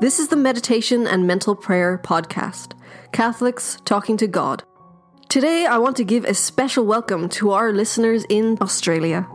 [0.00, 2.78] This is the Meditation and Mental Prayer podcast,
[3.10, 4.62] Catholics talking to God.
[5.28, 9.26] Today, I want to give a special welcome to our listeners in Australia.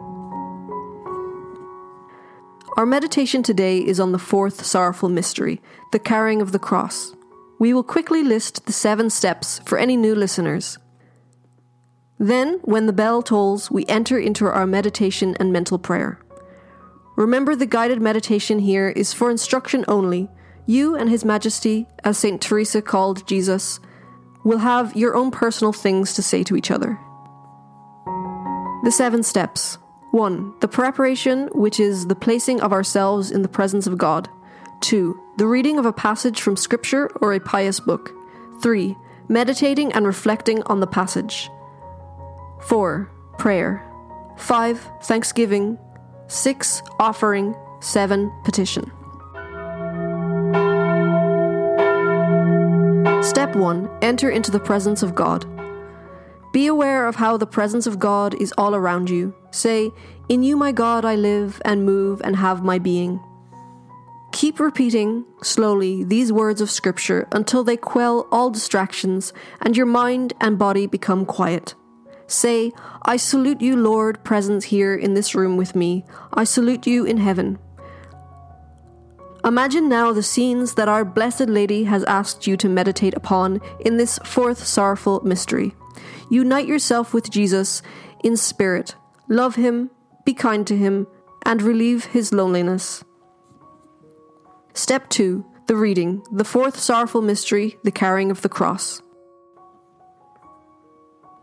[2.78, 5.62] Our meditation today is on the fourth sorrowful mystery,
[5.92, 7.14] the carrying of the cross.
[7.60, 10.78] We will quickly list the seven steps for any new listeners.
[12.20, 16.22] Then, when the bell tolls, we enter into our meditation and mental prayer.
[17.18, 20.30] Remember, the guided meditation here is for instruction only.
[20.66, 22.42] You and His Majesty, as St.
[22.42, 23.80] Teresa called Jesus,
[24.44, 27.00] will have your own personal things to say to each other.
[28.84, 29.78] The seven steps
[30.12, 30.60] 1.
[30.60, 34.30] The preparation, which is the placing of ourselves in the presence of God.
[34.82, 35.20] 2.
[35.38, 38.14] The reading of a passage from Scripture or a pious book.
[38.62, 38.96] 3.
[39.28, 41.50] Meditating and reflecting on the passage.
[42.68, 43.10] 4.
[43.38, 43.84] Prayer.
[44.38, 44.90] 5.
[45.04, 45.80] Thanksgiving.
[46.28, 46.82] 6.
[47.00, 47.56] Offering.
[47.80, 48.32] 7.
[48.44, 48.92] Petition.
[53.24, 53.90] Step 1.
[54.02, 55.46] Enter into the presence of God.
[56.52, 59.34] Be aware of how the presence of God is all around you.
[59.50, 59.92] Say,
[60.28, 63.22] In you, my God, I live and move and have my being.
[64.34, 69.32] Keep repeating, slowly, these words of Scripture until they quell all distractions
[69.62, 71.76] and your mind and body become quiet.
[72.28, 76.04] Say, I salute you, Lord, present here in this room with me.
[76.34, 77.58] I salute you in heaven.
[79.46, 83.98] Imagine now the scenes that our Blessed Lady has asked you to meditate upon in
[83.98, 85.76] this fourth sorrowful mystery.
[86.30, 87.82] Unite yourself with Jesus
[88.24, 88.96] in spirit,
[89.28, 89.92] love him,
[90.24, 91.08] be kind to him,
[91.46, 93.04] and relieve his loneliness.
[94.74, 99.02] Step 2 The reading, the fourth sorrowful mystery, the carrying of the cross.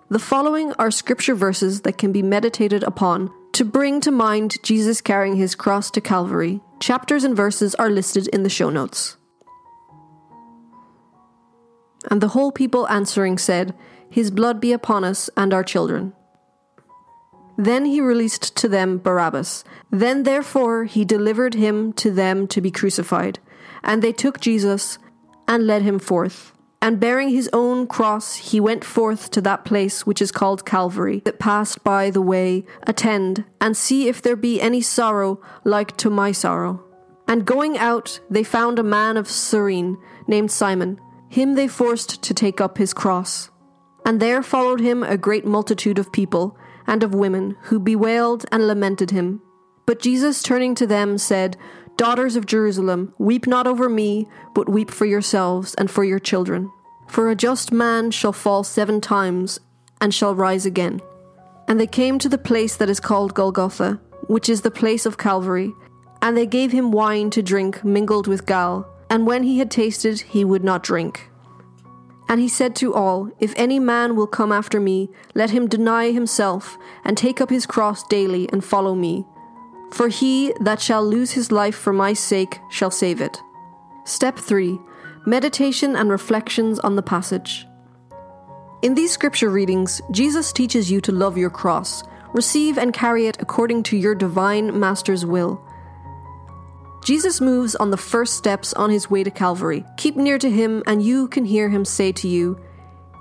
[0.08, 5.02] The following are scripture verses that can be meditated upon to bring to mind Jesus
[5.02, 6.62] carrying his cross to Calvary.
[6.80, 9.18] Chapters and verses are listed in the show notes.
[12.10, 13.76] And the whole people answering said,
[14.08, 16.14] His blood be upon us and our children.
[17.58, 19.64] Then he released to them Barabbas.
[19.90, 23.38] Then therefore he delivered him to them to be crucified.
[23.84, 24.98] And they took Jesus
[25.46, 26.54] and led him forth.
[26.82, 31.20] And bearing his own cross, he went forth to that place which is called Calvary,
[31.26, 36.08] that passed by the way, attend, and see if there be any sorrow like to
[36.08, 36.82] my sorrow.
[37.28, 40.98] And going out, they found a man of Cyrene, named Simon.
[41.28, 43.50] Him they forced to take up his cross.
[44.04, 48.66] And there followed him a great multitude of people, and of women, who bewailed and
[48.66, 49.42] lamented him.
[49.86, 51.56] But Jesus, turning to them, said,
[52.00, 56.72] Daughters of Jerusalem, weep not over me, but weep for yourselves and for your children.
[57.06, 59.60] For a just man shall fall seven times,
[60.00, 61.02] and shall rise again.
[61.68, 65.18] And they came to the place that is called Golgotha, which is the place of
[65.18, 65.74] Calvary,
[66.22, 70.22] and they gave him wine to drink mingled with gall, and when he had tasted,
[70.22, 71.28] he would not drink.
[72.30, 76.12] And he said to all, If any man will come after me, let him deny
[76.12, 79.26] himself, and take up his cross daily, and follow me.
[79.92, 83.40] For he that shall lose his life for my sake shall save it.
[84.04, 84.78] Step 3
[85.26, 87.66] Meditation and reflections on the passage.
[88.82, 92.02] In these scripture readings, Jesus teaches you to love your cross,
[92.32, 95.62] receive and carry it according to your divine Master's will.
[97.04, 99.84] Jesus moves on the first steps on his way to Calvary.
[99.96, 102.58] Keep near to him, and you can hear him say to you,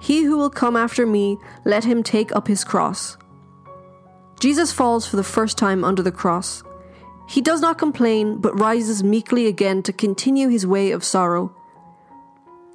[0.02, 3.18] He who will come after me, let him take up his cross.
[4.40, 6.64] Jesus falls for the first time under the cross.
[7.28, 11.54] He does not complain, but rises meekly again to continue his way of sorrow.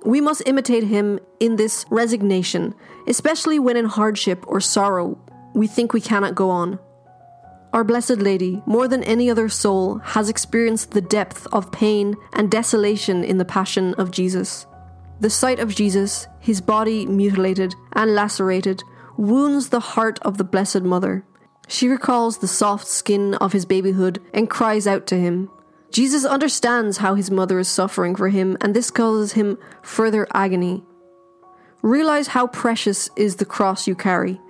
[0.05, 2.75] We must imitate him in this resignation,
[3.07, 5.19] especially when in hardship or sorrow
[5.55, 6.79] we think we cannot go on.
[7.73, 12.51] Our Blessed Lady, more than any other soul, has experienced the depth of pain and
[12.51, 14.67] desolation in the Passion of Jesus.
[15.19, 18.85] The sight of Jesus, his body mutilated and lacerated,
[19.17, 21.25] wounds the heart of the Blessed Mother.
[21.67, 25.51] She recalls the soft skin of his babyhood and cries out to him.
[25.91, 30.83] Jesus understands how his mother is suffering for him, and this causes him further agony.
[31.83, 34.41] Realize how precious is the cross you carry.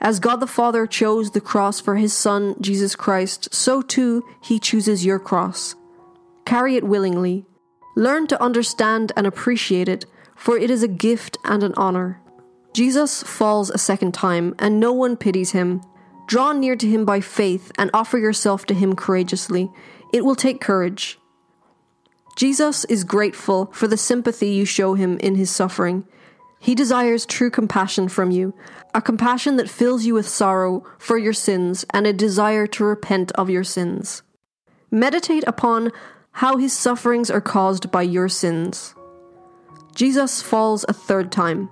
[0.00, 4.58] As God the Father chose the cross for his Son, Jesus Christ, so too he
[4.58, 5.74] chooses your cross.
[6.44, 7.46] Carry it willingly.
[7.96, 12.20] Learn to understand and appreciate it, for it is a gift and an honor.
[12.72, 15.82] Jesus falls a second time, and no one pities him.
[16.30, 19.68] Draw near to him by faith and offer yourself to him courageously.
[20.12, 21.18] It will take courage.
[22.36, 26.06] Jesus is grateful for the sympathy you show him in his suffering.
[26.60, 28.54] He desires true compassion from you,
[28.94, 33.32] a compassion that fills you with sorrow for your sins and a desire to repent
[33.32, 34.22] of your sins.
[34.88, 35.90] Meditate upon
[36.30, 38.94] how his sufferings are caused by your sins.
[39.96, 41.70] Jesus falls a third time.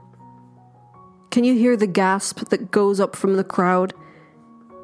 [1.30, 3.94] Can you hear the gasp that goes up from the crowd?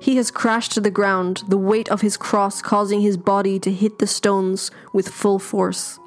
[0.04, 3.72] He has crashed to the ground, the weight of his cross causing his body to
[3.72, 5.98] hit the stones with full force.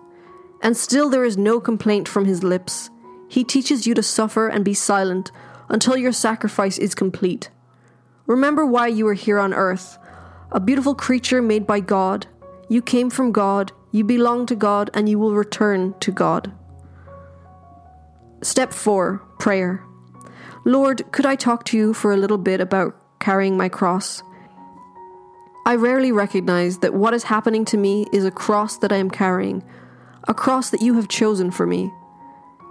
[0.62, 2.92] And still there is no complaint from his lips.
[3.28, 5.32] He teaches you to suffer and be silent
[5.68, 7.50] until your sacrifice is complete.
[8.28, 9.98] Remember why you are here on earth
[10.52, 12.28] a beautiful creature made by God.
[12.70, 16.52] You came from God, you belong to God, and you will return to God.
[18.44, 19.84] Step 4 Prayer.
[20.66, 22.96] Lord, could I talk to you for a little bit about
[23.28, 24.24] carrying my cross?
[25.66, 29.12] I rarely recognize that what is happening to me is a cross that I am
[29.12, 29.64] carrying,
[30.30, 31.92] a cross that you have chosen for me.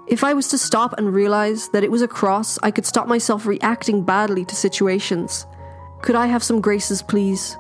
[0.07, 3.07] If I was to stop and realize that it was a cross, I could stop
[3.07, 5.45] myself reacting badly to situations.
[6.01, 7.59] Could I have some graces, please?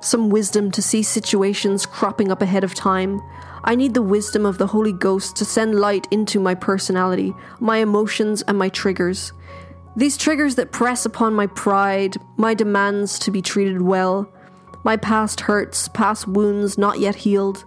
[0.00, 3.20] Some wisdom to see situations cropping up ahead of time.
[3.64, 7.78] I need the wisdom of the Holy Ghost to send light into my personality, my
[7.78, 9.32] emotions, and my triggers.
[9.96, 14.30] These triggers that press upon my pride, my demands to be treated well,
[14.84, 17.64] my past hurts, past wounds not yet healed,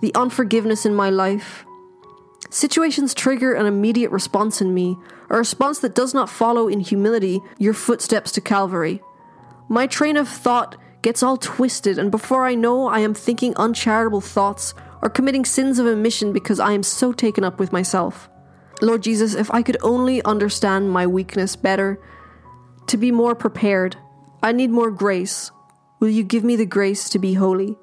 [0.00, 1.64] the unforgiveness in my life,
[2.52, 7.40] Situations trigger an immediate response in me, a response that does not follow in humility
[7.58, 9.00] your footsteps to Calvary.
[9.68, 14.20] My train of thought gets all twisted, and before I know, I am thinking uncharitable
[14.20, 18.28] thoughts or committing sins of omission because I am so taken up with myself.
[18.82, 22.00] Lord Jesus, if I could only understand my weakness better,
[22.86, 23.96] to be more prepared,
[24.42, 25.50] I need more grace.
[26.00, 27.76] Will you give me the grace to be holy?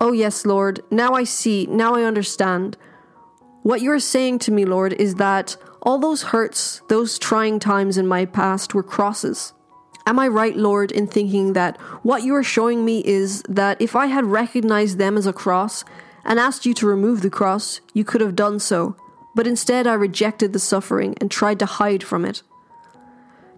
[0.00, 2.76] Oh, yes, Lord, now I see, now I understand.
[3.62, 7.98] What you are saying to me, Lord, is that all those hurts, those trying times
[7.98, 9.52] in my past were crosses.
[10.06, 13.94] Am I right, Lord, in thinking that what you are showing me is that if
[13.94, 15.84] I had recognized them as a cross
[16.24, 18.96] and asked you to remove the cross, you could have done so,
[19.34, 22.42] but instead I rejected the suffering and tried to hide from it?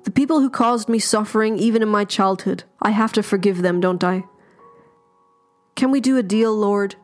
[0.04, 3.80] The people who caused me suffering, even in my childhood, I have to forgive them,
[3.80, 4.24] don't I?
[5.74, 6.94] Can we do a deal, Lord?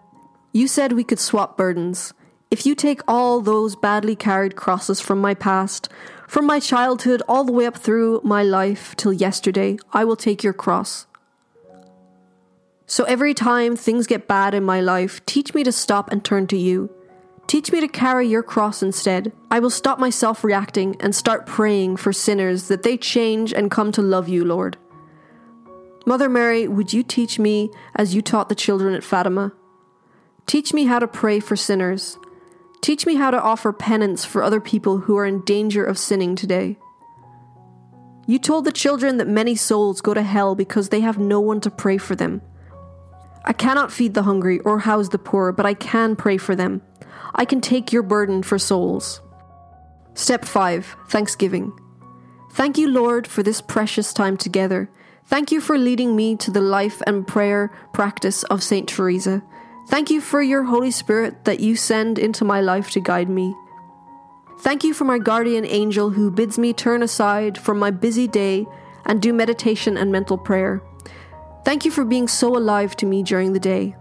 [0.53, 2.15] You said we could swap burdens.
[2.51, 5.89] If you take all those badly carried crosses from my past,
[6.29, 10.43] from my childhood all the way up through my life till yesterday, I will take
[10.43, 11.07] your cross.
[12.87, 16.47] So every time things get bad in my life, teach me to stop and turn
[16.49, 16.91] to you.
[17.53, 19.31] Teach me to carry your cross instead.
[19.51, 23.93] I will stop myself reacting and start praying for sinners that they change and come
[23.93, 24.79] to love you, Lord.
[26.07, 29.53] Mother Mary, would you teach me as you taught the children at Fatima?
[30.47, 32.17] Teach me how to pray for sinners.
[32.81, 36.35] Teach me how to offer penance for other people who are in danger of sinning
[36.35, 36.79] today.
[38.27, 41.61] You told the children that many souls go to hell because they have no one
[41.61, 42.41] to pray for them.
[43.45, 46.83] I cannot feed the hungry or house the poor, but I can pray for them.
[47.35, 49.21] I can take your burden for souls.
[50.15, 51.73] Step 5 Thanksgiving.
[52.53, 54.91] Thank you, Lord, for this precious time together.
[55.25, 58.89] Thank you for leading me to the life and prayer practice of St.
[58.89, 59.43] Teresa.
[59.89, 63.55] Thank you for your Holy Spirit that you send into my life to guide me.
[64.61, 68.67] Thank you for my guardian angel who bids me turn aside from my busy day
[69.07, 70.83] and do meditation and mental prayer.
[71.65, 73.95] Thank you for being so alive to me during the day.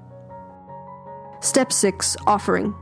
[1.41, 2.73] Step 6 Offering.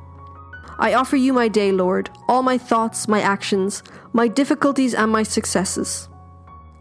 [0.78, 3.84] I offer you my day, Lord, all my thoughts, my actions,
[4.14, 6.08] my difficulties, and my successes.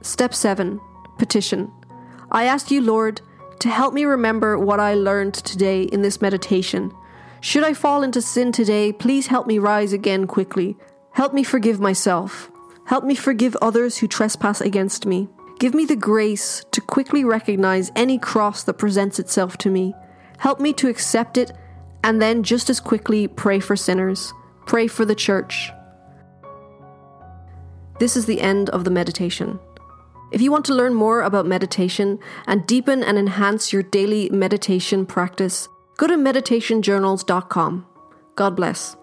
[0.02, 0.81] Step 7
[1.19, 1.73] Petition.
[2.31, 3.21] I ask you, Lord,
[3.59, 6.93] to help me remember what I learned today in this meditation.
[7.40, 10.76] Should I fall into sin today, please help me rise again quickly.
[11.12, 12.50] Help me forgive myself.
[12.85, 15.28] Help me forgive others who trespass against me.
[15.59, 19.93] Give me the grace to quickly recognize any cross that presents itself to me.
[20.38, 21.53] Help me to accept it
[22.05, 24.33] and then just as quickly pray for sinners.
[24.67, 25.71] Pray for the church.
[27.99, 29.59] This is the end of the meditation.
[30.31, 35.07] If you want to learn more about meditation and deepen and enhance your daily meditation
[35.07, 37.87] practice, go to meditationjournals.com.
[38.37, 38.98] God bless.